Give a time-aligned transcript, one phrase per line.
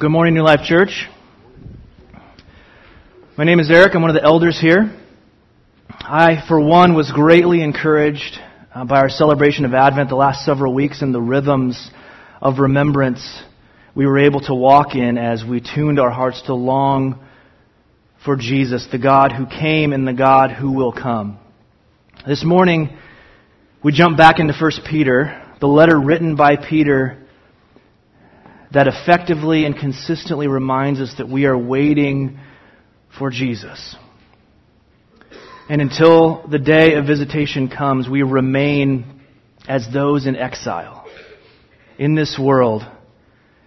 [0.00, 1.10] Good morning, New Life Church.
[3.36, 3.94] My name is Eric.
[3.94, 4.98] I'm one of the elders here.
[5.90, 8.38] I, for one, was greatly encouraged
[8.74, 11.90] uh, by our celebration of Advent the last several weeks and the rhythms
[12.40, 13.42] of remembrance
[13.94, 17.22] we were able to walk in as we tuned our hearts to long
[18.24, 21.38] for Jesus, the God who came and the God who will come.
[22.26, 22.96] This morning,
[23.84, 27.19] we jump back into 1 Peter, the letter written by Peter
[28.72, 32.38] that effectively and consistently reminds us that we are waiting
[33.18, 33.96] for Jesus.
[35.68, 39.20] And until the day of visitation comes, we remain
[39.68, 41.06] as those in exile
[41.98, 42.82] in this world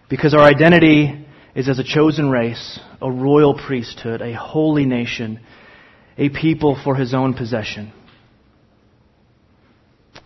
[0.09, 1.25] because our identity
[1.55, 5.39] is as a chosen race, a royal priesthood, a holy nation,
[6.17, 7.93] a people for his own possession.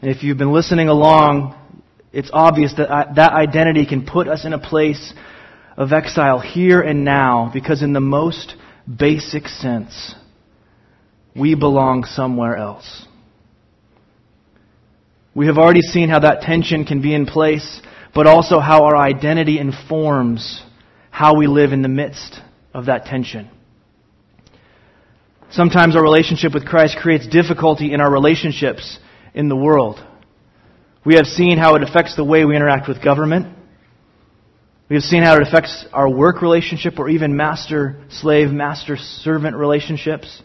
[0.02, 1.56] And if you've been listening along,
[2.18, 5.14] it's obvious that that identity can put us in a place
[5.78, 8.56] of exile here and now because in the most
[8.88, 10.16] basic sense,
[11.36, 13.06] we belong somewhere else.
[15.36, 17.82] We have already seen how that tension can be in place,
[18.16, 20.64] but also how our identity informs
[21.12, 22.40] how we live in the midst
[22.74, 23.48] of that tension.
[25.52, 28.98] Sometimes our relationship with Christ creates difficulty in our relationships
[29.36, 30.04] in the world.
[31.08, 33.48] We have seen how it affects the way we interact with government.
[34.90, 39.56] We have seen how it affects our work relationship or even master slave, master servant
[39.56, 40.42] relationships.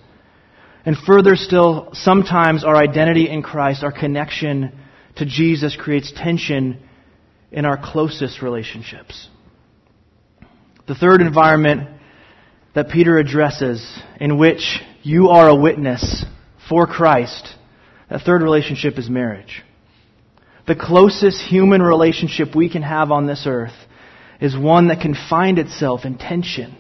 [0.87, 4.79] And further still, sometimes our identity in Christ, our connection
[5.17, 6.79] to Jesus creates tension
[7.51, 9.29] in our closest relationships.
[10.87, 11.89] The third environment
[12.77, 13.85] that Peter addresses
[14.21, 16.25] in which you are a witness
[16.69, 17.53] for Christ,
[18.09, 19.65] that third relationship is marriage.
[20.67, 23.75] The closest human relationship we can have on this earth
[24.41, 26.77] is one that can find itself in tension.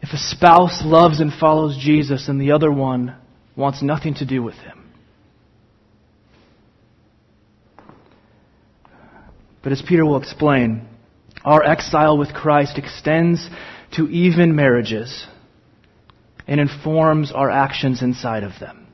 [0.00, 3.16] If a spouse loves and follows Jesus and the other one
[3.56, 4.84] wants nothing to do with him.
[9.62, 10.86] But as Peter will explain,
[11.44, 13.48] our exile with Christ extends
[13.96, 15.26] to even marriages
[16.46, 18.85] and informs our actions inside of them.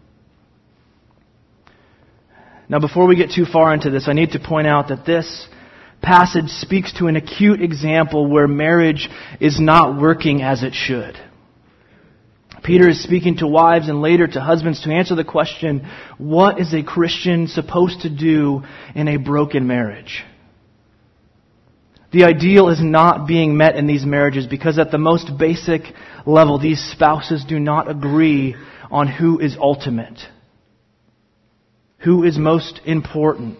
[2.68, 5.48] Now, before we get too far into this, I need to point out that this
[6.00, 9.08] passage speaks to an acute example where marriage
[9.40, 11.16] is not working as it should.
[12.62, 16.72] Peter is speaking to wives and later to husbands to answer the question, what is
[16.72, 18.62] a Christian supposed to do
[18.94, 20.22] in a broken marriage?
[22.12, 25.82] The ideal is not being met in these marriages because at the most basic
[26.26, 28.54] level, these spouses do not agree
[28.90, 30.20] on who is ultimate,
[32.04, 33.58] who is most important.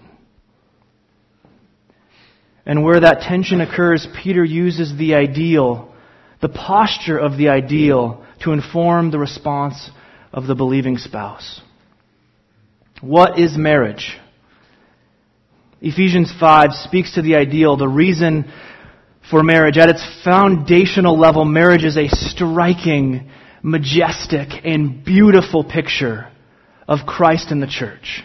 [2.67, 5.93] And where that tension occurs, Peter uses the ideal,
[6.41, 9.91] the posture of the ideal, to inform the response
[10.33, 11.61] of the believing spouse.
[13.01, 14.17] What is marriage?
[15.81, 18.51] Ephesians 5 speaks to the ideal, the reason
[19.29, 19.77] for marriage.
[19.77, 23.31] At its foundational level, marriage is a striking,
[23.63, 26.29] majestic, and beautiful picture
[26.87, 28.23] of Christ and the church.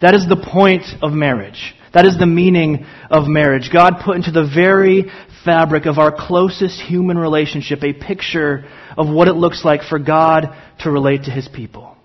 [0.00, 1.74] That is the point of marriage.
[1.92, 3.70] That is the meaning of marriage.
[3.72, 5.10] God put into the very
[5.44, 8.64] fabric of our closest human relationship a picture
[8.96, 11.96] of what it looks like for God to relate to his people.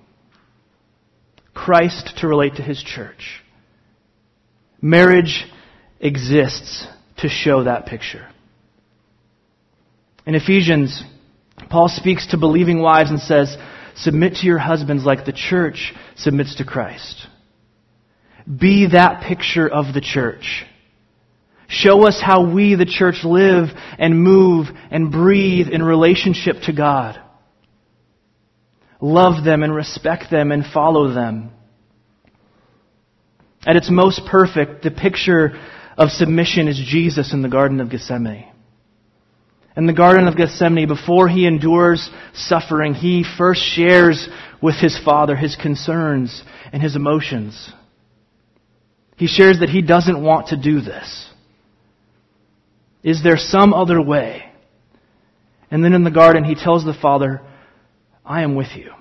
[1.54, 3.42] Christ to relate to his church.
[4.82, 5.46] Marriage
[6.00, 6.88] exists
[7.18, 8.28] to show that picture.
[10.26, 11.04] In Ephesians,
[11.70, 13.56] Paul speaks to believing wives and says,
[13.96, 17.28] Submit to your husbands like the church submits to Christ.
[18.48, 20.66] Be that picture of the church.
[21.68, 27.20] Show us how we, the church, live and move and breathe in relationship to God.
[29.02, 31.52] Love them and respect them and follow them.
[33.66, 35.60] At its most perfect, the picture
[35.98, 38.50] of submission is Jesus in the Garden of Gethsemane.
[39.76, 44.28] In the Garden of Gethsemane, before he endures suffering, he first shares
[44.62, 47.72] with his Father his concerns and his emotions.
[49.16, 51.30] He shares that he doesn't want to do this.
[53.04, 54.44] Is there some other way?
[55.70, 57.42] And then in the garden, he tells the Father,
[58.26, 58.92] I am with you.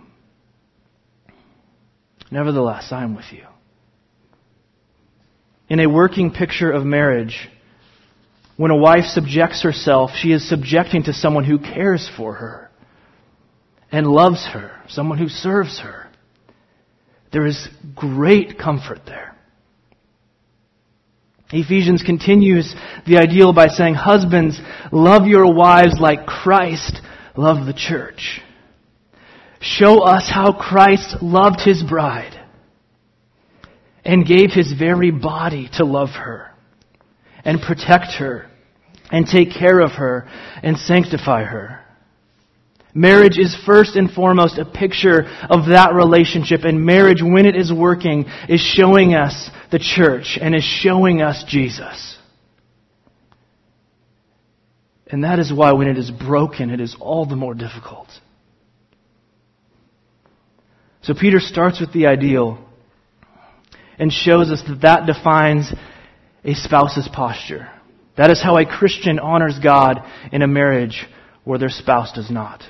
[2.30, 3.44] Nevertheless, I am with you.
[5.68, 7.48] In a working picture of marriage,
[8.56, 12.70] when a wife subjects herself, she is subjecting to someone who cares for her
[13.90, 16.08] and loves her, someone who serves her.
[17.32, 19.31] There is great comfort there.
[21.52, 22.74] Ephesians continues
[23.06, 24.60] the ideal by saying, Husbands,
[24.90, 27.00] love your wives like Christ
[27.36, 28.40] loved the church.
[29.60, 32.38] Show us how Christ loved his bride
[34.04, 36.50] and gave his very body to love her
[37.44, 38.46] and protect her
[39.10, 40.28] and take care of her
[40.62, 41.82] and sanctify her.
[42.94, 47.72] Marriage is first and foremost a picture of that relationship, and marriage, when it is
[47.72, 52.18] working, is showing us the church and is showing us Jesus.
[55.06, 58.08] And that is why when it is broken, it is all the more difficult.
[61.02, 62.58] So Peter starts with the ideal
[63.98, 65.72] and shows us that that defines
[66.44, 67.68] a spouse's posture.
[68.16, 70.02] That is how a Christian honors God
[70.32, 71.06] in a marriage
[71.44, 72.62] where their spouse does not.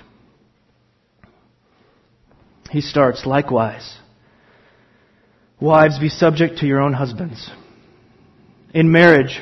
[2.71, 3.99] He starts, likewise,
[5.63, 7.51] wives, be subject to your own husbands.
[8.75, 9.41] In marriage,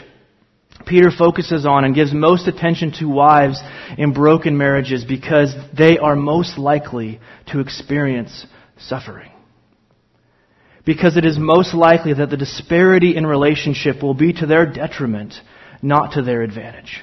[0.86, 3.60] Peter focuses on and gives most attention to wives
[3.98, 8.46] in broken marriages because they are most likely to experience
[8.78, 9.30] suffering.
[10.84, 15.34] Because it is most likely that the disparity in relationship will be to their detriment,
[15.82, 17.00] not to their advantage.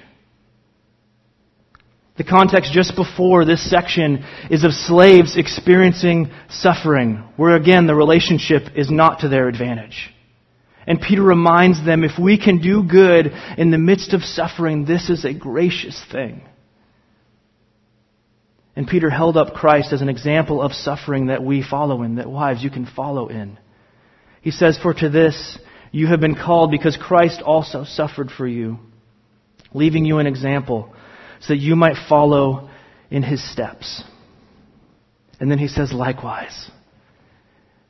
[2.18, 8.64] The context just before this section is of slaves experiencing suffering, where again the relationship
[8.75, 10.12] is not to their advantage.
[10.88, 15.12] And Peter reminds them if we can do good in the midst of suffering, this
[15.12, 16.42] is a gracious thing.
[18.75, 22.30] And Peter held up Christ as an example of suffering that we follow in, that
[22.30, 23.60] wives, you can follow in.
[24.42, 25.60] He says, For to this
[25.92, 28.80] you have been called because Christ also suffered for you,
[29.74, 30.96] leaving you an example
[31.42, 32.69] so that you might follow
[33.10, 34.04] in his steps.
[35.39, 36.69] And then he says, likewise.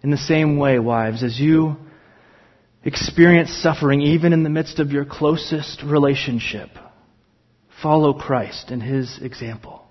[0.04, 1.78] In the same way, wives, as you
[2.84, 6.70] experience suffering even in the midst of your closest relationship,
[7.82, 9.84] follow Christ and his example.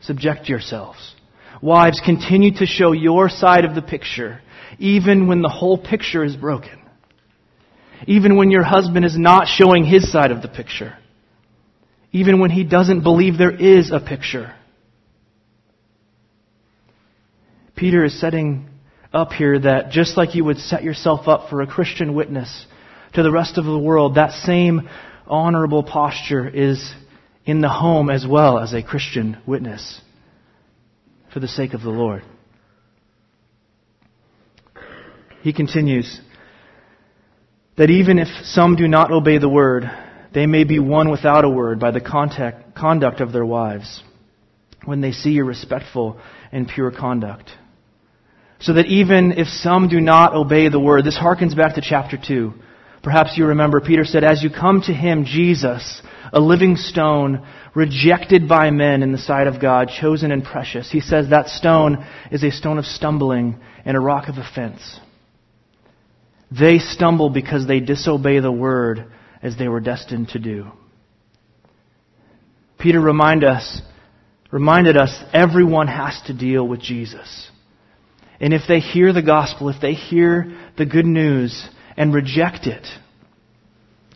[0.00, 1.14] Subject yourselves.
[1.60, 4.40] Wives, continue to show your side of the picture,
[4.78, 6.78] even when the whole picture is broken.
[8.06, 10.96] Even when your husband is not showing his side of the picture
[12.12, 14.54] even when he doesn't believe there is a picture.
[17.76, 18.68] Peter is setting
[19.12, 22.66] up here that just like you would set yourself up for a Christian witness
[23.14, 24.88] to the rest of the world, that same
[25.26, 26.92] honorable posture is
[27.44, 30.00] in the home as well as a Christian witness
[31.32, 32.22] for the sake of the Lord.
[35.42, 36.20] He continues
[37.76, 39.88] that even if some do not obey the word,
[40.32, 44.02] they may be won without a word by the contact, conduct of their wives
[44.84, 46.18] when they see your respectful
[46.52, 47.50] and pure conduct.
[48.60, 52.18] So that even if some do not obey the word, this harkens back to chapter
[52.18, 52.52] 2.
[53.02, 56.02] Perhaps you remember Peter said, As you come to him, Jesus,
[56.32, 61.00] a living stone, rejected by men in the sight of God, chosen and precious, he
[61.00, 64.98] says that stone is a stone of stumbling and a rock of offense.
[66.50, 70.66] They stumble because they disobey the word as they were destined to do.
[72.78, 73.80] Peter remind us,
[74.50, 77.50] reminded us everyone has to deal with Jesus.
[78.40, 82.86] And if they hear the gospel, if they hear the good news and reject it,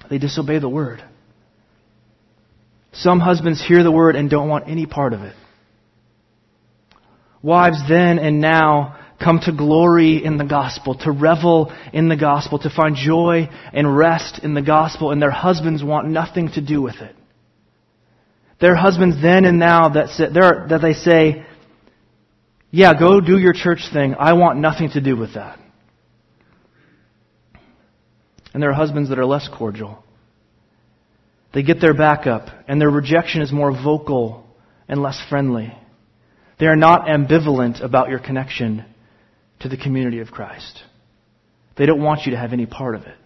[0.08, 1.02] they disobey the word.
[2.92, 5.34] Some husbands hear the word and don't want any part of it.
[7.42, 12.58] Wives then and now come to glory in the gospel, to revel in the gospel,
[12.58, 16.82] to find joy and rest in the gospel, and their husbands want nothing to do
[16.82, 17.14] with it.
[18.60, 21.44] Their husbands then and now that, say, that they say,
[22.70, 24.14] yeah, go do your church thing.
[24.18, 25.58] I want nothing to do with that.
[28.54, 30.04] And there are husbands that are less cordial.
[31.52, 34.46] They get their back up, and their rejection is more vocal
[34.88, 35.76] and less friendly.
[36.58, 38.84] They are not ambivalent about your connection
[39.62, 40.82] to the community of Christ.
[41.76, 43.16] They don't want you to have any part of it.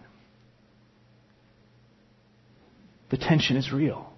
[3.09, 4.11] The tension is real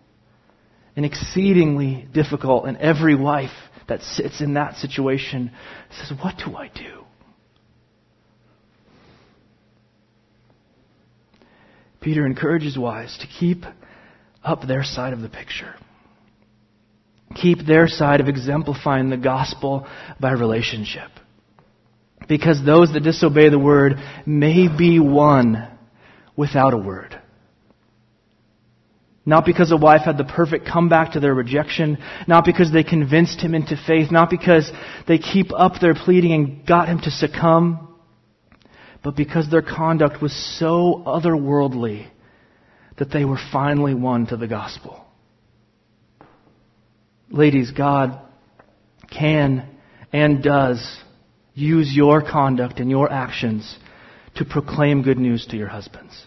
[0.96, 3.52] and exceedingly difficult, and every wife
[3.88, 5.52] that sits in that situation
[5.92, 7.04] says, What do I do?
[12.02, 13.64] Peter encourages wives to keep
[14.44, 15.76] up their side of the picture.
[17.36, 19.86] Keep their side of exemplifying the gospel
[20.20, 21.12] by relationship
[22.28, 23.96] because those that disobey the word
[24.26, 25.68] may be won
[26.36, 27.20] without a word.
[29.26, 31.98] Not because a wife had the perfect comeback to their rejection,
[32.28, 34.72] not because they convinced him into faith, not because
[35.08, 37.96] they keep up their pleading and got him to succumb,
[39.04, 42.08] but because their conduct was so otherworldly
[42.98, 45.06] that they were finally won to the gospel.
[47.30, 48.20] Ladies, God
[49.12, 49.70] can
[50.12, 51.00] and does
[51.60, 53.78] use your conduct and your actions
[54.36, 56.26] to proclaim good news to your husbands.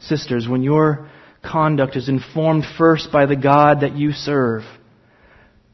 [0.00, 1.08] Sisters, when your
[1.42, 4.62] conduct is informed first by the God that you serve,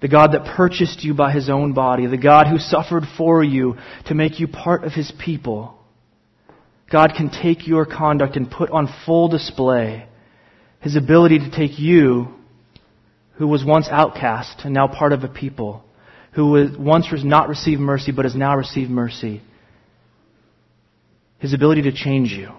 [0.01, 3.77] the God that purchased you by his own body, the God who suffered for you
[4.07, 5.79] to make you part of his people,
[6.91, 10.07] God can take your conduct and put on full display
[10.85, 12.29] his ability to take you,
[13.37, 15.83] who was once outcast and now part of a people,
[16.35, 19.41] who was once was not received mercy but has now received mercy,
[21.39, 22.51] his ability to change you.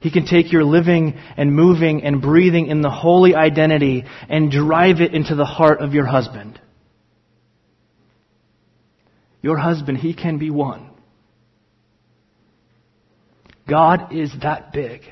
[0.00, 5.00] He can take your living and moving and breathing in the holy identity and drive
[5.00, 6.58] it into the heart of your husband.
[9.42, 10.90] Your husband, he can be won.
[13.68, 15.02] God is that big.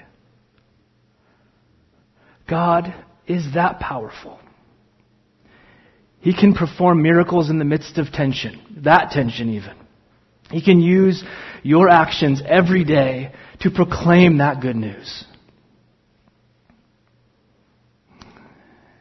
[2.48, 2.94] God
[3.26, 4.40] is that powerful.
[6.20, 9.76] He can perform miracles in the midst of tension, that tension even.
[10.50, 11.22] He can use
[11.62, 15.24] your actions every day to proclaim that good news.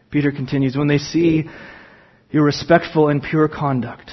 [0.09, 1.45] Peter continues, when they see
[2.31, 4.11] your respectful and pure conduct,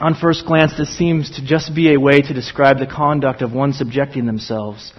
[0.00, 3.52] on first glance, this seems to just be a way to describe the conduct of
[3.52, 4.92] one subjecting themselves.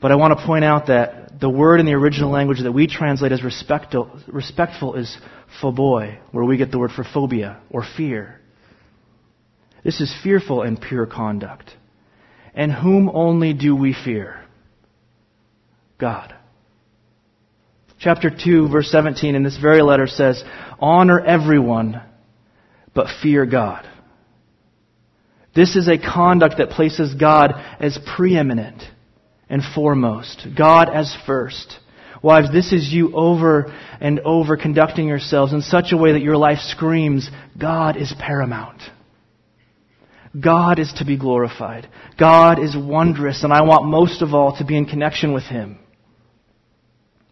[0.00, 2.86] But I want to point out that the word in the original language that we
[2.86, 5.16] translate as respectful, respectful is
[5.62, 8.40] phoboi, where we get the word for phobia or fear.
[9.84, 11.70] This is fearful and pure conduct.
[12.54, 14.44] And whom only do we fear?
[15.98, 16.34] God.
[18.00, 20.42] Chapter 2, verse 17 in this very letter says,
[20.78, 22.00] Honor everyone,
[22.94, 23.88] but fear God.
[25.54, 28.82] This is a conduct that places God as preeminent
[29.48, 31.78] and foremost, God as first.
[32.22, 36.36] Wives, this is you over and over conducting yourselves in such a way that your
[36.36, 38.82] life screams, God is paramount.
[40.38, 41.88] God is to be glorified.
[42.18, 45.78] God is wondrous, and I want most of all to be in connection with Him.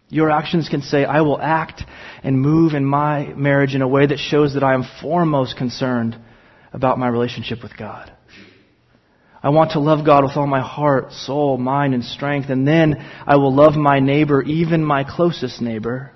[0.09, 1.83] Your actions can say, I will act
[2.23, 6.17] and move in my marriage in a way that shows that I am foremost concerned
[6.73, 8.16] about my relationship with God.
[9.43, 12.97] I want to love God with all my heart, soul, mind, and strength, and then
[13.27, 16.13] I will love my neighbor, even my closest neighbor,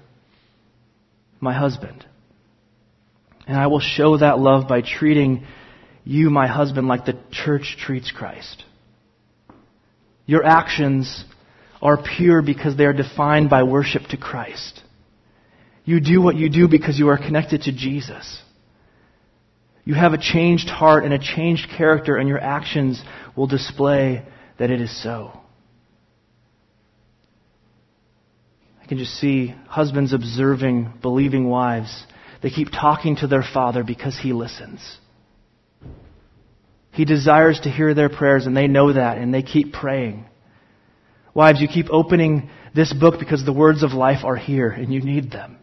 [1.40, 2.04] my husband.
[3.46, 5.44] And I will show that love by treating
[6.04, 8.64] you, my husband, like the church treats Christ.
[10.26, 11.24] Your actions
[11.82, 14.82] are pure because they are defined by worship to Christ.
[15.84, 18.40] You do what you do because you are connected to Jesus.
[19.84, 23.02] You have a changed heart and a changed character, and your actions
[23.36, 24.22] will display
[24.58, 25.38] that it is so.
[28.82, 32.04] I can just see husbands observing believing wives.
[32.42, 34.80] They keep talking to their father because he listens.
[36.92, 40.26] He desires to hear their prayers, and they know that, and they keep praying.
[41.34, 45.00] Wives, you keep opening this book because the words of life are here, and you
[45.00, 45.59] need them.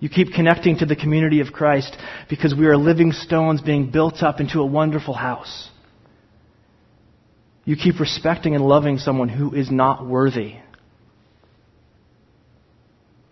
[0.00, 1.96] You keep connecting to the community of Christ
[2.28, 5.70] because we are living stones being built up into a wonderful house.
[7.64, 10.54] You keep respecting and loving someone who is not worthy.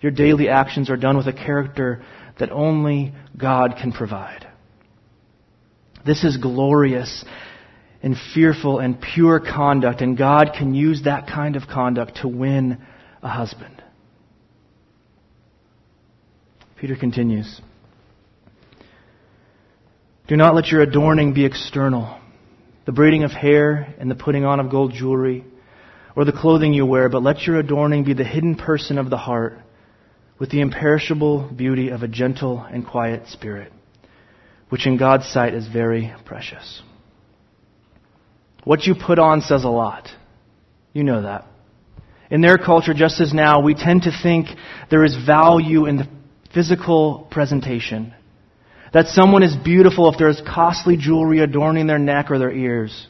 [0.00, 2.04] Your daily actions are done with a character
[2.38, 4.46] that only God can provide.
[6.04, 7.25] This is glorious
[8.02, 12.78] and fearful and pure conduct, and God can use that kind of conduct to win
[13.23, 13.82] a husband.
[16.76, 17.61] Peter continues
[20.28, 22.21] Do not let your adorning be external,
[22.85, 25.45] the braiding of hair and the putting on of gold jewelry,
[26.14, 29.16] or the clothing you wear, but let your adorning be the hidden person of the
[29.16, 29.59] heart,
[30.38, 33.73] with the imperishable beauty of a gentle and quiet spirit,
[34.68, 36.83] which in God's sight is very precious.
[38.64, 40.09] What you put on says a lot.
[40.92, 41.47] You know that.
[42.30, 44.49] In their culture, just as now, we tend to think
[44.90, 46.09] there is value in the
[46.57, 48.15] physical presentation.
[48.95, 53.07] That someone is beautiful if there is costly jewelry adorning their neck or their ears.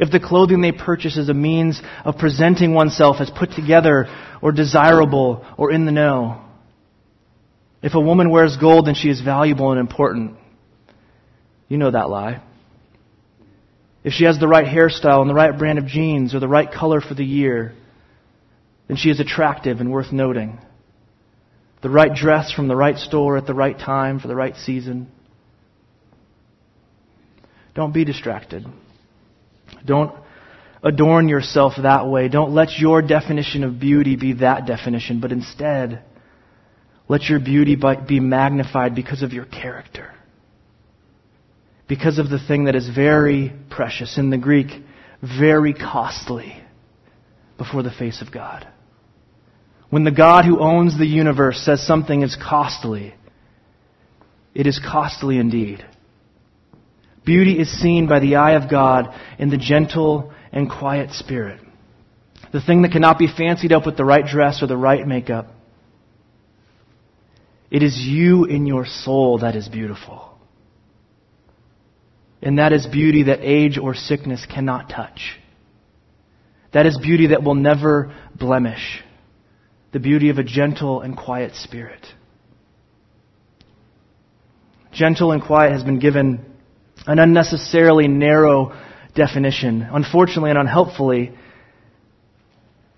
[0.00, 4.06] If the clothing they purchase is a means of presenting oneself as put together
[4.40, 6.40] or desirable or in the know.
[7.82, 10.38] If a woman wears gold, then she is valuable and important.
[11.68, 12.42] You know that lie.
[14.04, 16.70] If she has the right hairstyle and the right brand of jeans or the right
[16.72, 17.74] color for the year,
[18.88, 20.60] then she is attractive and worth noting
[21.86, 25.06] the right dress from the right store at the right time for the right season.
[27.76, 28.66] Don't be distracted.
[29.84, 30.12] Don't
[30.82, 32.28] adorn yourself that way.
[32.28, 36.02] Don't let your definition of beauty be that definition, but instead,
[37.06, 37.76] let your beauty
[38.08, 40.12] be magnified because of your character.
[41.86, 44.18] Because of the thing that is very precious.
[44.18, 44.72] In the Greek,
[45.22, 46.60] very costly
[47.58, 48.66] before the face of God.
[49.90, 53.14] When the God who owns the universe says something is costly,
[54.54, 55.84] it is costly indeed.
[57.24, 61.60] Beauty is seen by the eye of God in the gentle and quiet spirit.
[62.52, 65.48] The thing that cannot be fancied up with the right dress or the right makeup.
[67.70, 70.38] It is you in your soul that is beautiful.
[72.40, 75.36] And that is beauty that age or sickness cannot touch.
[76.72, 79.02] That is beauty that will never blemish.
[79.96, 82.04] The beauty of a gentle and quiet spirit.
[84.92, 86.44] Gentle and quiet has been given
[87.06, 88.78] an unnecessarily narrow
[89.14, 89.88] definition.
[89.90, 91.32] Unfortunately and unhelpfully,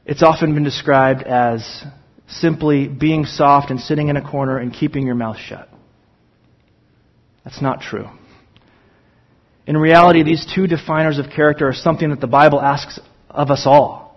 [0.07, 1.85] it's often been described as
[2.27, 5.69] simply being soft and sitting in a corner and keeping your mouth shut.
[7.45, 8.09] That's not true.
[9.69, 12.99] In reality, these two definers of character are something that the Bible asks
[13.31, 14.08] of us all.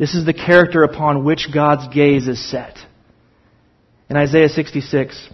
[0.00, 2.78] This is the character upon which God's gaze is set.
[4.08, 5.28] In Isaiah 66,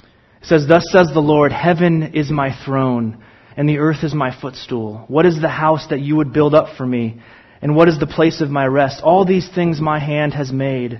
[0.00, 3.22] it says, Thus says the Lord, Heaven is my throne,
[3.54, 5.04] and the earth is my footstool.
[5.08, 7.20] What is the house that you would build up for me?
[7.60, 9.02] And what is the place of my rest?
[9.04, 10.98] All these things my hand has made.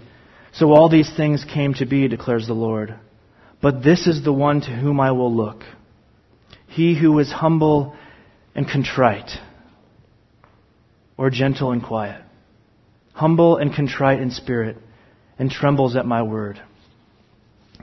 [0.52, 2.94] So all these things came to be, declares the Lord.
[3.62, 5.64] But this is the one to whom I will look.
[6.66, 7.96] He who is humble
[8.54, 9.30] and contrite,
[11.16, 12.22] or gentle and quiet.
[13.12, 14.76] Humble and contrite in spirit,
[15.38, 16.60] and trembles at my word.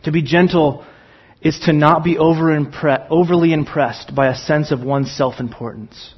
[0.04, 0.86] To be gentle
[1.42, 6.14] is to not be over impre- overly impressed by a sense of one's self importance.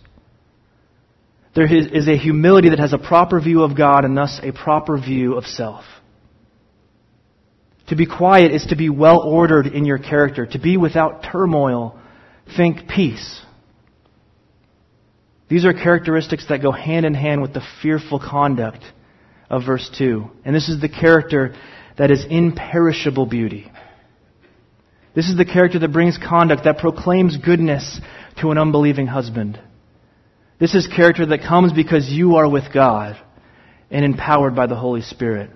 [1.54, 4.98] There is a humility that has a proper view of God and thus a proper
[4.98, 5.84] view of self.
[7.88, 12.00] To be quiet is to be well ordered in your character, to be without turmoil.
[12.56, 13.42] Think peace.
[15.52, 18.86] These are characteristics that go hand in hand with the fearful conduct
[19.50, 20.32] of verse 2.
[20.46, 21.54] And this is the character
[21.98, 23.70] that is imperishable beauty.
[25.14, 28.00] This is the character that brings conduct that proclaims goodness
[28.40, 29.60] to an unbelieving husband.
[30.58, 33.22] This is character that comes because you are with God
[33.90, 35.50] and empowered by the Holy Spirit.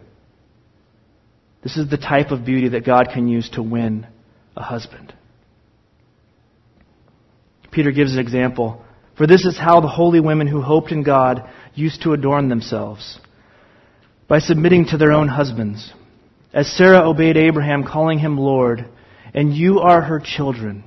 [1.64, 4.06] This is the type of beauty that God can use to win
[4.58, 5.14] a husband.
[7.72, 8.85] Peter gives an example.
[9.18, 13.20] For this is how the holy women who hoped in God used to adorn themselves
[14.28, 15.94] by submitting to their own husbands.
[16.54, 18.86] As Sarah obeyed Abraham, calling him Lord,
[19.34, 20.84] and you are her children,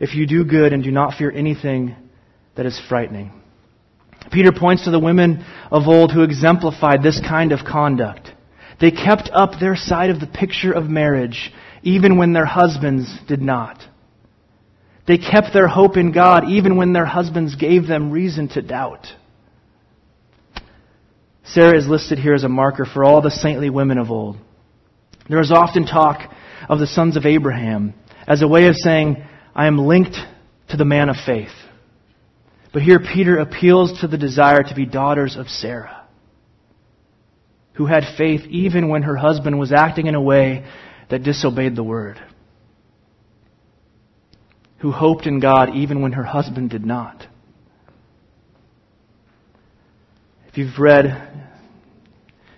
[0.00, 1.94] if you do good and do not fear anything
[2.56, 3.32] that is frightening.
[4.32, 8.32] Peter points to the women of old who exemplified this kind of conduct.
[8.80, 13.40] They kept up their side of the picture of marriage even when their husbands did
[13.40, 13.82] not.
[15.08, 19.06] They kept their hope in God even when their husbands gave them reason to doubt.
[21.44, 24.36] Sarah is listed here as a marker for all the saintly women of old.
[25.26, 26.30] There is often talk
[26.68, 27.94] of the sons of Abraham
[28.26, 30.16] as a way of saying, I am linked
[30.68, 31.54] to the man of faith.
[32.74, 36.06] But here Peter appeals to the desire to be daughters of Sarah,
[37.72, 40.66] who had faith even when her husband was acting in a way
[41.08, 42.20] that disobeyed the word,
[44.78, 47.26] who hoped in God even when her husband did not.
[50.48, 51.06] If you've read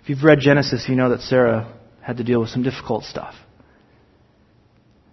[0.02, 3.34] if you've read Genesis, you know that Sarah had to deal with some difficult stuff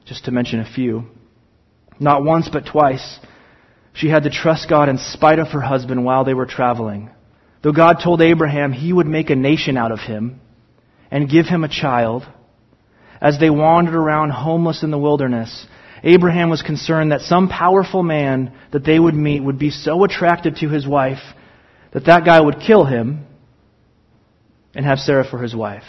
[0.06, 1.04] just to mention a few.
[2.00, 3.20] Not once, but twice,
[3.93, 7.10] she had to trust God in spite of her husband while they were traveling.
[7.62, 10.39] Though God told Abraham he would make a nation out of him
[11.12, 12.26] and give him a child,
[13.20, 15.65] as they wandered around homeless in the wilderness,
[16.08, 20.56] Abraham was concerned that some powerful man that they would meet would be so attracted
[20.58, 21.22] to his wife
[21.93, 23.26] that that guy would kill him
[24.74, 25.84] and have Sarah for his wife.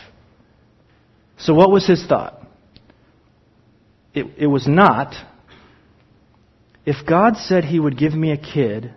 [1.39, 2.39] So what was his thought?
[4.19, 5.15] it, it was not.
[6.85, 8.95] If God said He would give me a kid,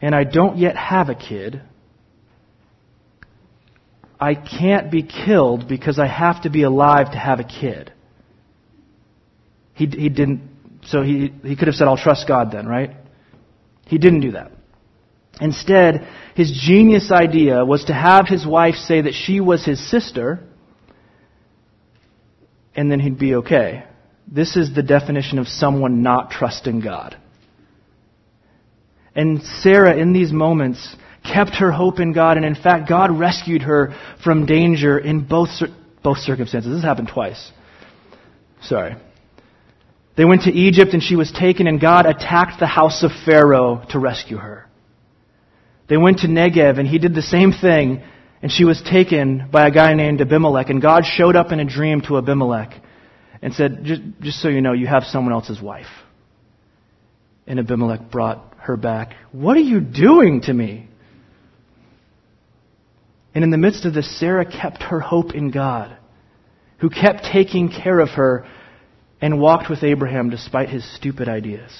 [0.00, 1.62] and I don't yet have a kid,
[4.20, 7.92] I can't be killed because I have to be alive to have a kid.
[9.74, 10.48] He, he didn't,
[10.84, 12.90] so he, he could have said, I'll trust God then, right?
[13.86, 14.52] He didn't do that.
[15.40, 20.40] Instead, his genius idea was to have his wife say that she was his sister
[22.74, 23.84] and then he'd be okay.
[24.26, 27.16] This is the definition of someone not trusting God.
[29.14, 33.62] And Sarah, in these moments, kept her hope in God, and in fact, God rescued
[33.62, 35.50] her from danger in both,
[36.02, 36.74] both circumstances.
[36.74, 37.52] This happened twice.
[38.62, 38.96] Sorry.
[40.16, 43.84] They went to Egypt, and she was taken, and God attacked the house of Pharaoh
[43.90, 44.68] to rescue her.
[45.88, 48.02] They went to Negev, and he did the same thing,
[48.42, 51.64] and she was taken by a guy named Abimelech, and God showed up in a
[51.64, 52.74] dream to Abimelech
[53.40, 55.86] and said, just, just so you know, you have someone else's wife.
[57.46, 59.14] And Abimelech brought her back.
[59.32, 60.88] What are you doing to me?
[63.34, 65.96] And in the midst of this, Sarah kept her hope in God,
[66.78, 68.46] who kept taking care of her
[69.22, 71.70] and walked with Abraham despite his stupid ideas.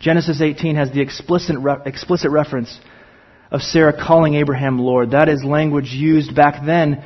[0.00, 2.78] Genesis 18 has the explicit, explicit reference
[3.50, 5.12] of Sarah calling Abraham Lord.
[5.12, 7.04] That is language used back then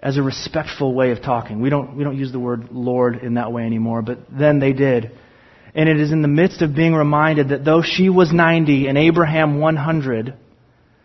[0.00, 1.60] as a respectful way of talking.
[1.60, 4.74] We don't, we don't use the word Lord in that way anymore, but then they
[4.74, 5.10] did.
[5.74, 8.98] And it is in the midst of being reminded that though she was 90 and
[8.98, 10.34] Abraham 100,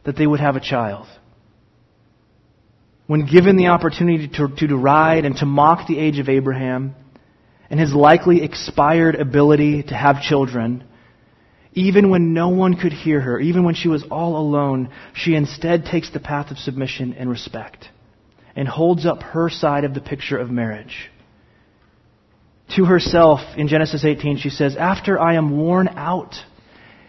[0.04, 1.08] that they would have a child.
[3.10, 6.94] When given the opportunity to, to deride and to mock the age of Abraham
[7.68, 10.84] and his likely expired ability to have children,
[11.74, 15.86] even when no one could hear her, even when she was all alone, she instead
[15.86, 17.90] takes the path of submission and respect
[18.56, 21.10] and holds up her side of the picture of marriage
[22.76, 26.36] to herself in Genesis 18, she says, After I am worn out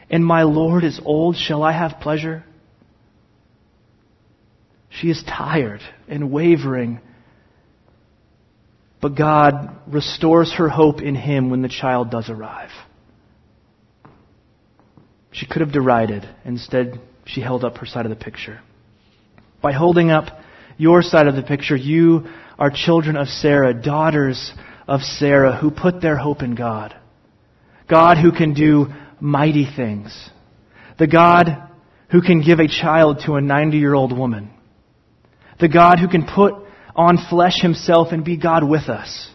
[0.09, 2.43] and my Lord is old, shall I have pleasure?
[4.91, 7.01] She is tired and wavering,
[9.01, 12.71] but God restores her hope in Him when the child does arrive.
[15.33, 16.29] She could have derided.
[16.45, 18.61] Instead, she held up her side of the picture.
[19.63, 20.41] By holding up
[20.77, 22.27] your side of the picture, you
[22.59, 24.53] are children of Sarah, daughters
[24.89, 26.95] of Sarah who put their hope in God.
[27.89, 28.89] God who can do
[29.21, 30.31] mighty things.
[30.99, 31.69] The God
[32.11, 34.51] who can give a child to a 90 year old woman.
[35.61, 36.55] The God who can put
[36.97, 39.31] on flesh himself and be God with us.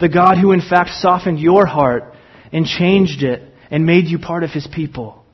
[0.00, 2.14] The God who in fact softened your heart
[2.52, 5.24] and changed it and made you part of his people.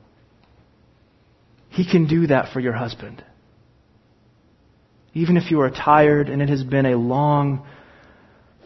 [1.69, 3.23] He can do that for your husband.
[5.13, 7.65] Even if you are tired and it has been a long,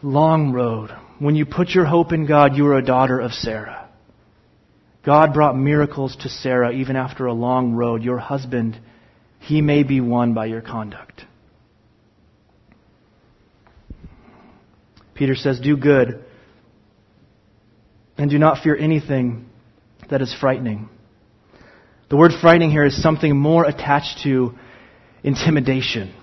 [0.02, 0.90] long road.
[1.18, 3.88] When you put your hope in God, you are a daughter of Sarah.
[5.04, 8.02] God brought miracles to Sarah even after a long road.
[8.02, 8.78] Your husband,
[9.38, 11.24] he may be won by your conduct.
[15.20, 16.24] Peter says, Do good
[18.16, 19.50] and do not fear anything
[20.08, 20.88] that is frightening.
[22.08, 24.54] The word frightening here is something more attached to
[25.22, 26.14] intimidation.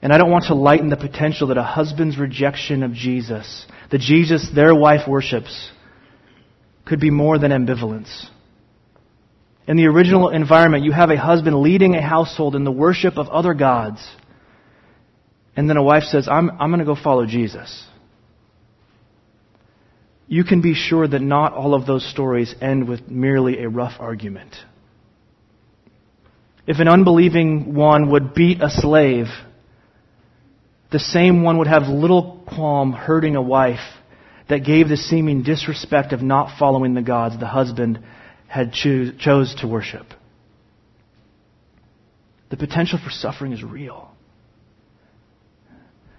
[0.00, 3.98] And I don't want to lighten the potential that a husband's rejection of Jesus, the
[3.98, 5.72] Jesus their wife worships,
[6.84, 8.24] could be more than ambivalence.
[9.66, 13.28] In the original environment, you have a husband leading a household in the worship of
[13.30, 14.00] other gods.
[15.54, 17.86] And then a wife says, I'm, I'm going to go follow Jesus.
[20.26, 24.00] You can be sure that not all of those stories end with merely a rough
[24.00, 24.56] argument.
[26.66, 29.26] If an unbelieving one would beat a slave,
[30.90, 33.80] the same one would have little qualm hurting a wife
[34.48, 37.98] that gave the seeming disrespect of not following the gods the husband
[38.46, 40.06] had chose to worship.
[42.50, 44.11] The potential for suffering is real.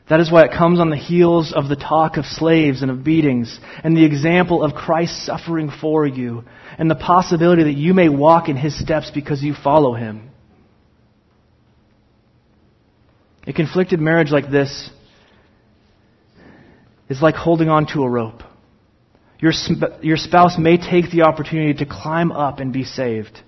[0.09, 3.03] That is why it comes on the heels of the talk of slaves and of
[3.03, 6.43] beatings and the example of Christ suffering for you
[6.77, 10.29] and the possibility that you may walk in his steps because you follow him.
[13.47, 14.89] A conflicted marriage like this
[17.09, 18.43] is like holding on to a rope.
[19.39, 19.51] Your,
[20.01, 23.39] your spouse may take the opportunity to climb up and be saved.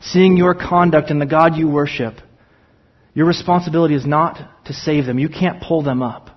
[0.00, 2.14] Seeing your conduct and the God you worship,
[3.14, 5.18] your responsibility is not to save them.
[5.18, 6.30] You can't pull them up.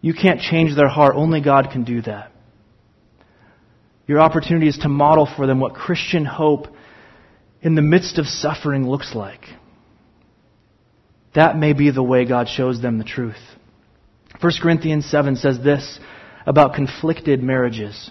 [0.00, 1.14] You can't change their heart.
[1.16, 2.32] Only God can do that.
[4.06, 6.66] Your opportunity is to model for them what Christian hope
[7.62, 9.40] in the midst of suffering looks like.
[11.34, 13.40] That may be the way God shows them the truth.
[14.40, 15.98] 1 Corinthians 7 says this
[16.46, 18.10] about conflicted marriages.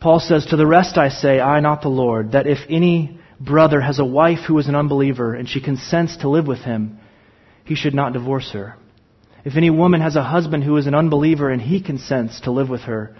[0.00, 3.80] Paul says, To the rest I say, I, not the Lord, that if any brother
[3.80, 6.98] has a wife who is an unbeliever and she consents to live with him,
[7.68, 8.76] he should not divorce her.
[9.44, 12.70] If any woman has a husband who is an unbeliever and he consents to live
[12.70, 13.14] with her,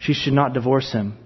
[0.00, 1.16] she should not divorce him.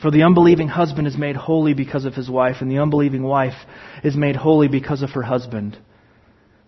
[0.00, 3.56] For the unbelieving husband is made holy because of his wife, and the unbelieving wife
[4.04, 5.76] is made holy because of her husband.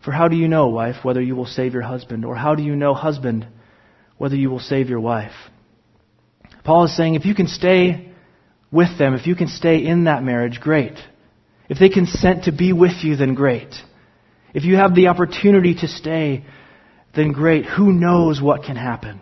[0.05, 2.25] For how do you know, wife, whether you will save your husband?
[2.25, 3.47] Or how do you know, husband,
[4.19, 5.35] whether you will save your wife.
[6.64, 8.12] Paul is saying if you can stay
[8.73, 10.99] with them, if you can stay in that marriage, great.
[11.69, 13.73] If they consent to be with you, then great.
[14.55, 16.45] If you have the opportunity to stay,
[17.15, 17.67] then great.
[17.67, 19.21] Who knows what can happen?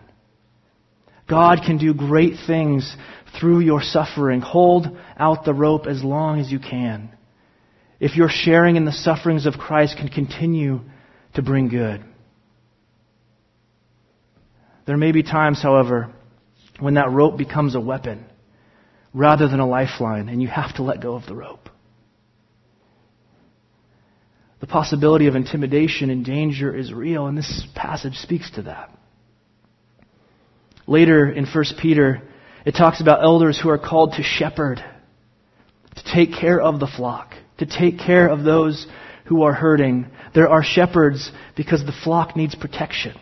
[1.29, 2.97] God can do great things
[3.39, 4.41] through your suffering.
[4.41, 4.87] Hold
[5.17, 7.11] out the rope as long as you can.
[8.01, 10.81] If your sharing in the sufferings of Christ can continue
[11.35, 12.03] to bring good.
[14.87, 16.11] There may be times, however,
[16.81, 18.25] when that rope becomes a weapon
[19.13, 21.69] rather than a lifeline, and you have to let go of the rope.
[24.61, 28.91] The possibility of intimidation and danger is real, and this passage speaks to that.
[30.87, 32.23] Later in 1 Peter,
[32.65, 34.83] it talks about elders who are called to shepherd,
[35.95, 38.87] to take care of the flock, to take care of those
[39.27, 40.07] who are hurting.
[40.35, 43.15] There are shepherds because the flock needs protection.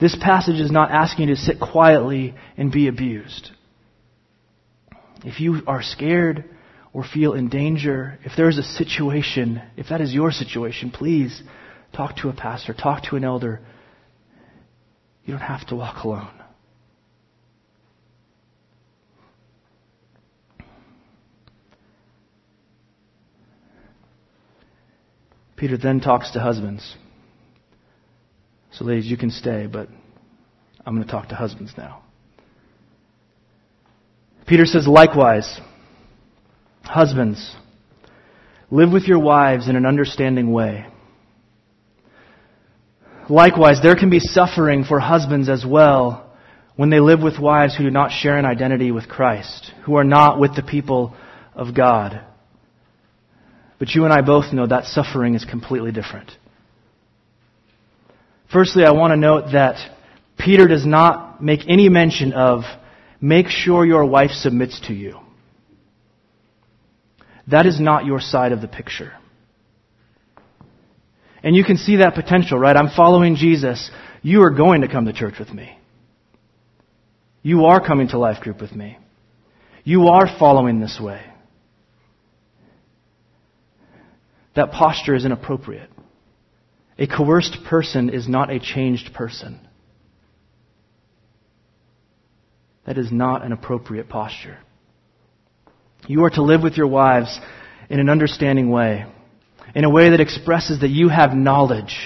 [0.00, 3.50] This passage is not asking you to sit quietly and be abused.
[5.24, 6.44] If you are scared
[6.92, 11.42] or feel in danger, if there is a situation, if that is your situation, please
[11.94, 13.60] talk to a pastor, talk to an elder.
[15.24, 16.30] You don't have to walk alone.
[25.56, 26.96] Peter then talks to husbands.
[28.72, 29.88] So, ladies, you can stay, but
[30.86, 32.02] I'm going to talk to husbands now.
[34.46, 35.60] Peter says, likewise,
[36.90, 37.54] husbands,
[38.70, 40.86] live with your wives in an understanding way.
[43.28, 46.34] Likewise, there can be suffering for husbands as well
[46.74, 50.04] when they live with wives who do not share an identity with Christ, who are
[50.04, 51.14] not with the people
[51.54, 52.24] of God.
[53.78, 56.30] But you and I both know that suffering is completely different.
[58.52, 59.76] Firstly, I want to note that
[60.36, 62.62] Peter does not make any mention of
[63.20, 65.20] make sure your wife submits to you.
[67.50, 69.12] That is not your side of the picture.
[71.42, 72.76] And you can see that potential, right?
[72.76, 73.90] I'm following Jesus.
[74.22, 75.76] You are going to come to church with me.
[77.42, 78.98] You are coming to life group with me.
[79.84, 81.22] You are following this way.
[84.54, 85.90] That posture is inappropriate.
[86.98, 89.58] A coerced person is not a changed person.
[92.84, 94.58] That is not an appropriate posture.
[96.10, 97.38] You are to live with your wives
[97.88, 99.06] in an understanding way,
[99.76, 101.96] in a way that expresses that you have knowledge.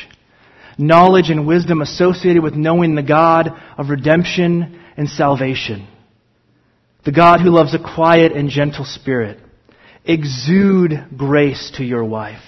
[0.77, 5.88] Knowledge and wisdom associated with knowing the God of redemption and salvation.
[7.07, 9.38] The God who loves a quiet and gentle spirit.
[10.05, 12.43] Exude grace to your wife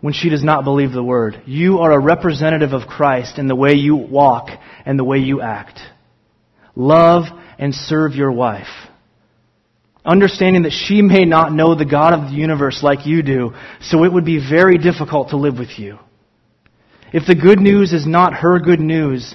[0.00, 1.42] when she does not believe the word.
[1.46, 4.48] You are a representative of Christ in the way you walk
[4.84, 5.78] and the way you act.
[6.74, 7.26] Love
[7.56, 8.87] and serve your wife.
[10.08, 14.04] Understanding that she may not know the God of the universe like you do, so
[14.04, 15.98] it would be very difficult to live with you.
[17.12, 19.34] If the good news is not her good news,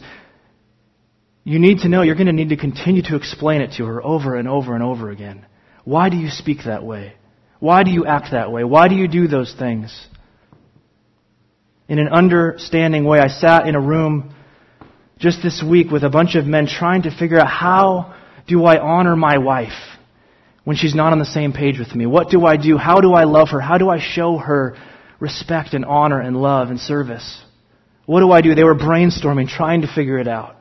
[1.43, 4.03] you need to know you're going to need to continue to explain it to her
[4.03, 5.45] over and over and over again.
[5.83, 7.13] Why do you speak that way?
[7.59, 8.63] Why do you act that way?
[8.63, 10.07] Why do you do those things?
[11.87, 13.19] in an understanding way.
[13.19, 14.33] I sat in a room
[15.17, 18.15] just this week with a bunch of men trying to figure out how
[18.47, 19.92] do I honor my wife
[20.63, 22.05] when she's not on the same page with me?
[22.05, 22.77] What do I do?
[22.77, 23.59] How do I love her?
[23.59, 24.75] How do I show her
[25.19, 27.43] respect and honor and love and service?
[28.05, 28.55] What do I do?
[28.55, 30.55] They were brainstorming, trying to figure it out.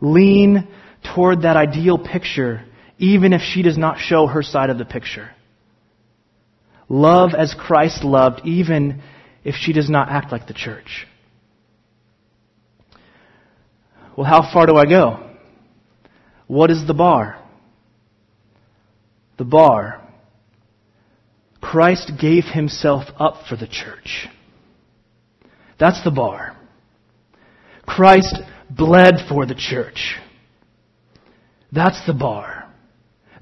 [0.00, 0.68] Lean
[1.14, 2.64] toward that ideal picture,
[2.98, 5.30] even if she does not show her side of the picture.
[6.88, 9.02] Love as Christ loved, even
[9.42, 11.06] if she does not act like the church?
[14.16, 15.30] Well, how far do I go?
[16.46, 17.43] What is the bar?
[19.36, 20.00] The bar.
[21.60, 24.28] Christ gave himself up for the church.
[25.78, 26.56] That's the bar.
[27.86, 28.38] Christ
[28.70, 30.16] bled for the church.
[31.72, 32.72] That's the bar.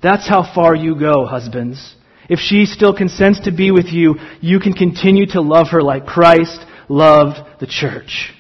[0.03, 1.95] That's how far you go, husbands.
[2.29, 6.07] If she still consents to be with you, you can continue to love her like
[6.07, 8.33] Christ loved the church.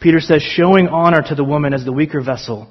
[0.00, 2.68] Peter says, showing honor to the woman as the weaker vessel,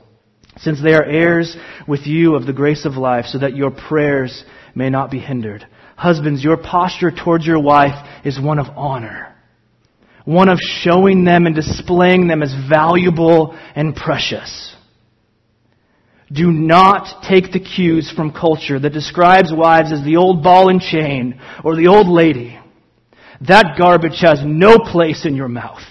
[0.58, 1.56] since they are heirs
[1.88, 4.44] with you of the grace of life, so that your prayers
[4.76, 5.66] may not be hindered.
[5.96, 9.36] Husbands, your posture towards your wife is one of honor.
[10.26, 14.76] One of showing them and displaying them as valuable and precious.
[16.32, 20.80] Do not take the cues from culture that describes wives as the old ball and
[20.80, 22.58] chain or the old lady.
[23.42, 25.82] that garbage has no place in your mouth.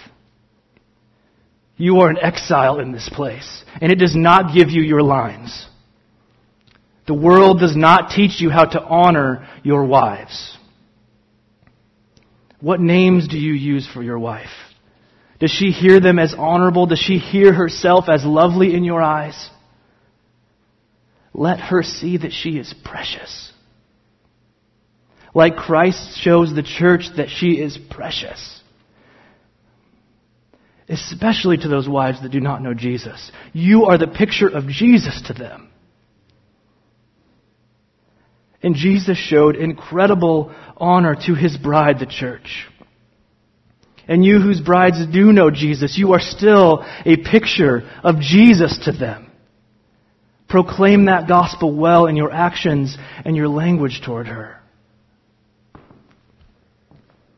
[1.80, 5.66] You are an exile in this place, and it does not give you your lines.
[7.06, 10.58] The world does not teach you how to honor your wives.
[12.60, 14.50] What names do you use for your wife?
[15.38, 16.84] Does she hear them as honorable?
[16.84, 19.48] Does she hear herself as lovely in your eyes?
[21.32, 23.54] Let her see that she is precious.
[25.34, 28.59] Like Christ shows the church that she is precious.
[30.90, 33.30] Especially to those wives that do not know Jesus.
[33.52, 35.70] You are the picture of Jesus to them.
[38.60, 42.66] And Jesus showed incredible honor to his bride, the church.
[44.08, 48.92] And you whose brides do know Jesus, you are still a picture of Jesus to
[48.92, 49.30] them.
[50.48, 54.60] Proclaim that gospel well in your actions and your language toward her.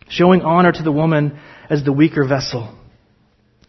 [0.09, 1.39] Showing honor to the woman
[1.69, 2.79] as the weaker vessel.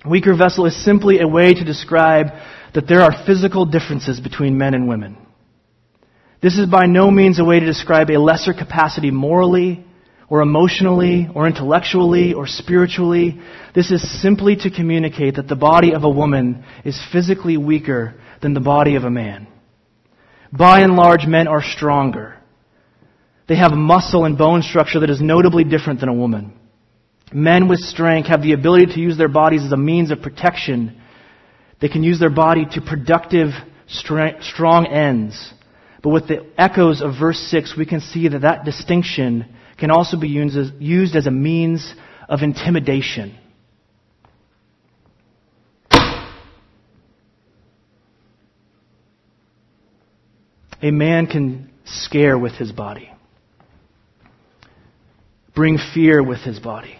[0.10, 2.28] Weaker vessel is simply a way to describe
[2.74, 5.18] that there are physical differences between men and women.
[6.42, 9.86] This is by no means a way to describe a lesser capacity morally
[10.28, 13.40] or emotionally or intellectually or spiritually.
[13.74, 18.54] This is simply to communicate that the body of a woman is physically weaker than
[18.54, 19.48] the body of a man.
[20.52, 22.36] By and large, men are stronger.
[23.48, 26.54] They have muscle and bone structure that is notably different than a woman.
[27.34, 31.02] Men with strength have the ability to use their bodies as a means of protection.
[31.82, 33.50] They can use their body to productive,
[33.88, 35.54] strong ends.
[36.04, 40.20] But with the echoes of verse 6, we can see that that distinction can also
[40.20, 41.94] be used as, used as a means
[42.30, 43.38] of intimidation.
[50.82, 53.10] A man can scare with his body,
[55.56, 56.98] bring fear with his body,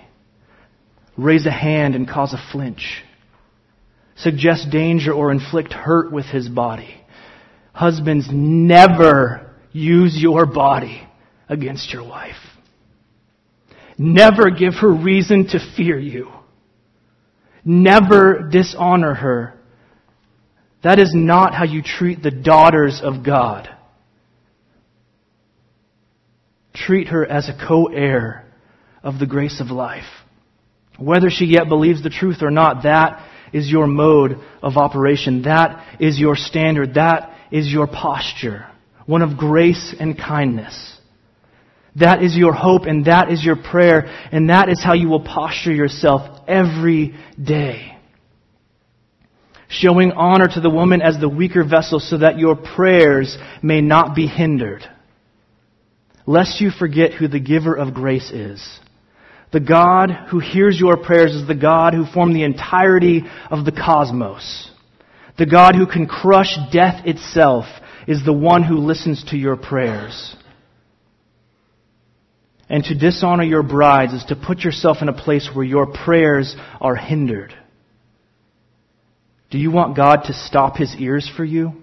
[1.18, 3.04] raise a hand and cause a flinch,
[4.16, 6.96] suggest danger or inflict hurt with his body.
[7.74, 11.08] Husbands, never use your body
[11.50, 12.36] against your wife.
[13.98, 16.32] Never give her reason to fear you.
[17.64, 19.60] Never dishonor her.
[20.84, 23.70] That is not how you treat the daughters of God.
[26.74, 28.46] Treat her as a co-heir
[29.02, 30.23] of the grace of life.
[30.98, 35.44] Whether she yet believes the truth or not, that is your mode of operation.
[35.44, 36.96] That is your standard.
[36.96, 38.66] That is your posture,
[39.06, 40.98] one of grace and kindness.
[41.96, 45.24] That is your hope and that is your prayer and that is how you will
[45.24, 47.96] posture yourself every day.
[49.68, 54.16] Showing honor to the woman as the weaker vessel so that your prayers may not
[54.16, 54.84] be hindered.
[56.26, 58.80] Lest you forget who the giver of grace is.
[59.54, 63.72] The God who hears your prayers is the God who formed the entirety of the
[63.72, 64.72] cosmos.
[65.38, 67.66] The God who can crush death itself
[68.08, 70.36] is the one who listens to your prayers.
[72.68, 76.56] And to dishonor your brides is to put yourself in a place where your prayers
[76.82, 77.54] are hindered.
[79.52, 81.83] Do you want God to stop his ears for you?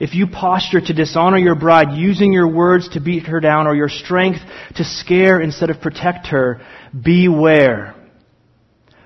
[0.00, 3.76] If you posture to dishonor your bride using your words to beat her down or
[3.76, 4.40] your strength
[4.76, 6.62] to scare instead of protect her,
[6.98, 7.94] beware.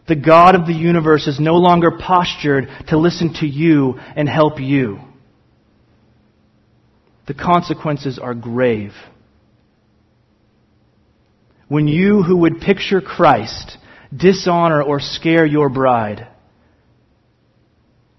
[0.06, 4.60] The God of the universe is no longer postured to listen to you and help
[4.60, 5.00] you.
[7.26, 8.92] The consequences are grave.
[11.66, 13.78] When you who would picture Christ
[14.14, 16.28] dishonor or scare your bride,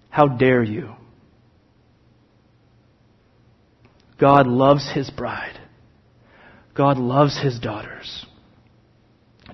[0.10, 0.96] how dare you?
[4.19, 5.60] God loves his bride.
[6.73, 8.25] God loves his daughters.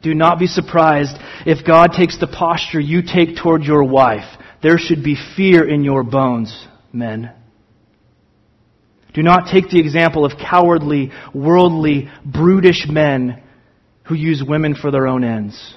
[0.01, 4.25] Do not be surprised if God takes the posture you take toward your wife.
[4.63, 7.31] There should be fear in your bones, men.
[9.13, 13.43] Do not take the example of cowardly, worldly, brutish men
[14.05, 15.75] who use women for their own ends.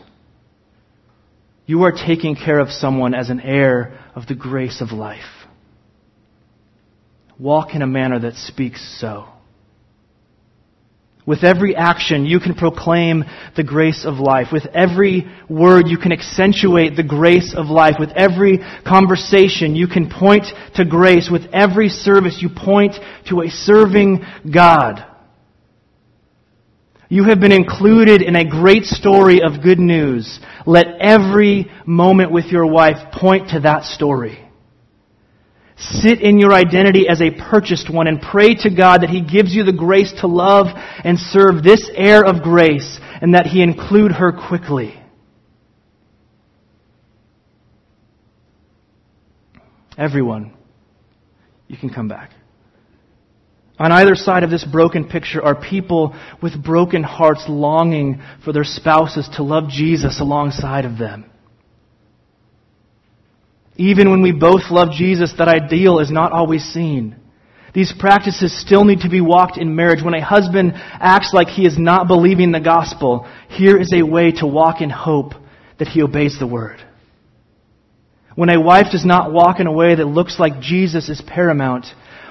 [1.67, 5.25] You are taking care of someone as an heir of the grace of life.
[7.39, 9.29] Walk in a manner that speaks so.
[11.27, 13.25] With every action, you can proclaim
[13.57, 14.49] the grace of life.
[14.53, 17.97] With every word, you can accentuate the grace of life.
[17.99, 21.31] With every conversation, you can point to grace.
[21.33, 22.97] With every service, you point
[23.31, 24.23] to a serving
[24.53, 25.03] God.
[27.09, 30.41] You have been included in a great story of good news.
[30.67, 34.44] Let every moment with your wife point to that story.
[35.91, 39.55] Sit in your identity as a purchased one and pray to God that He gives
[39.55, 40.67] you the grace to love
[41.05, 45.01] and serve this heir of grace and that he include her quickly.
[49.97, 50.53] Everyone,
[51.69, 52.33] you can come back.
[53.79, 58.65] On either side of this broken picture are people with broken hearts longing for their
[58.65, 61.25] spouses to love Jesus alongside of them.
[63.77, 67.17] Even when we both love Jesus, that ideal is not always seen.
[67.75, 70.03] These practices still need to be walked in marriage.
[70.03, 74.31] When a husband acts like he is not believing the gospel, here is a way
[74.33, 75.33] to walk in hope
[75.79, 76.81] that he obeys the word.
[78.37, 81.87] When a wife does not walk in a way that looks like Jesus is paramount,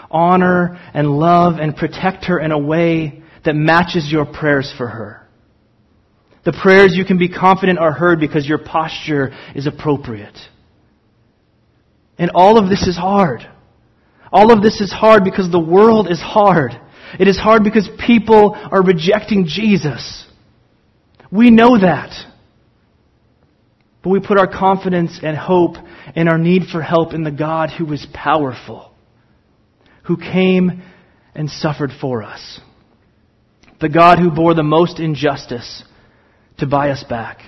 [0.09, 5.27] honor and love and protect her in a way that matches your prayers for her.
[6.45, 10.37] The prayers you can be confident are heard because your posture is appropriate.
[12.17, 13.47] And all of this is hard.
[14.31, 16.71] All of this is hard because the world is hard.
[17.19, 20.25] It is hard because people are rejecting Jesus.
[21.31, 22.11] We know that.
[24.03, 25.75] But we put our confidence and hope
[26.15, 28.93] and our need for help in the God who is powerful
[30.03, 30.83] who came
[31.33, 32.59] and suffered for us.
[33.81, 35.83] The God who bore the most injustice
[36.59, 37.39] to buy us back.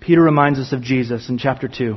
[0.00, 1.96] Peter reminds us of Jesus in chapter 2.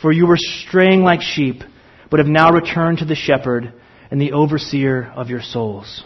[0.00, 1.62] For you were straying like sheep,
[2.10, 3.72] but have now returned to the shepherd
[4.10, 6.04] and the overseer of your souls.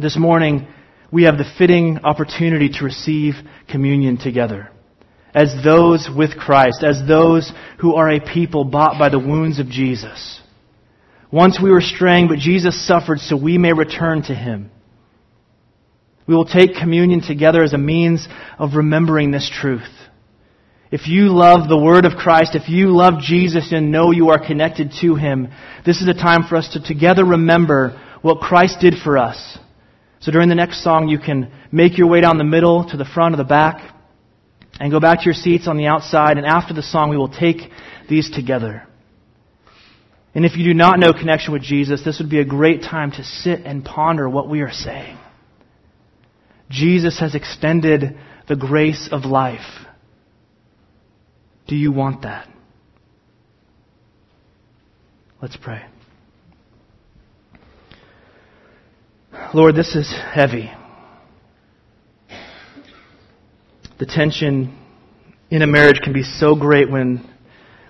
[0.00, 0.66] This morning,
[1.12, 3.34] we have the fitting opportunity to receive
[3.68, 4.70] communion together
[5.34, 9.68] as those with Christ, as those who are a people bought by the wounds of
[9.68, 10.40] Jesus.
[11.30, 14.70] Once we were straying, but Jesus suffered so we may return to Him.
[16.26, 18.26] We will take communion together as a means
[18.58, 19.82] of remembering this truth.
[20.90, 24.44] If you love the Word of Christ, if you love Jesus and know you are
[24.44, 25.48] connected to Him,
[25.84, 29.58] this is a time for us to together remember what Christ did for us.
[30.20, 33.04] So during the next song, you can make your way down the middle to the
[33.04, 33.94] front or the back
[34.80, 36.38] and go back to your seats on the outside.
[36.38, 37.58] And after the song, we will take
[38.08, 38.86] these together.
[40.34, 43.12] And if you do not know connection with Jesus, this would be a great time
[43.12, 45.18] to sit and ponder what we are saying.
[46.70, 48.16] Jesus has extended
[48.48, 49.83] the grace of life.
[51.66, 52.48] Do you want that?
[55.40, 55.82] Let's pray.
[59.52, 60.70] Lord, this is heavy
[63.98, 64.76] the tension
[65.50, 67.28] in a marriage can be so great when,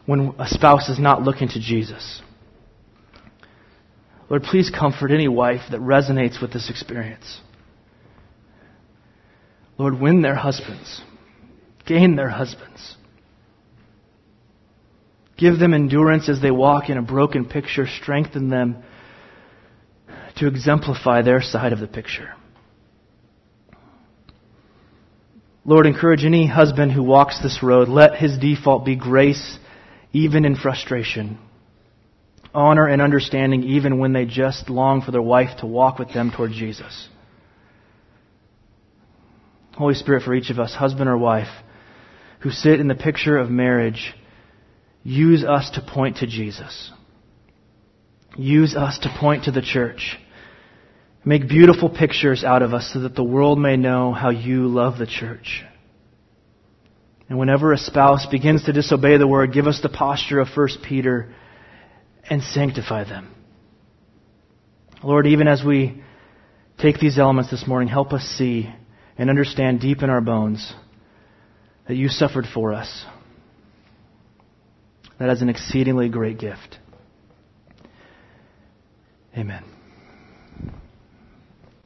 [0.06, 2.22] when a spouse is not looking to Jesus.
[4.28, 7.40] Lord, please comfort any wife that resonates with this experience.
[9.78, 11.02] Lord, win their husbands,
[11.86, 12.96] gain their husbands.
[15.44, 18.82] Give them endurance as they walk in a broken picture, strengthen them
[20.36, 22.32] to exemplify their side of the picture.
[25.66, 27.90] Lord, encourage any husband who walks this road.
[27.90, 29.58] Let his default be grace,
[30.14, 31.38] even in frustration.
[32.54, 36.32] Honor and understanding, even when they just long for their wife to walk with them
[36.34, 37.06] toward Jesus.
[39.74, 41.52] Holy Spirit, for each of us, husband or wife,
[42.40, 44.14] who sit in the picture of marriage,
[45.04, 46.90] use us to point to Jesus.
[48.36, 50.16] Use us to point to the church.
[51.24, 54.98] Make beautiful pictures out of us so that the world may know how you love
[54.98, 55.62] the church.
[57.28, 60.68] And whenever a spouse begins to disobey the word, give us the posture of 1
[60.86, 61.34] Peter
[62.28, 63.34] and sanctify them.
[65.02, 66.02] Lord, even as we
[66.78, 68.72] take these elements this morning, help us see
[69.16, 70.74] and understand deep in our bones
[71.86, 73.04] that you suffered for us.
[75.18, 76.78] That is an exceedingly great gift.
[79.36, 79.73] Amen.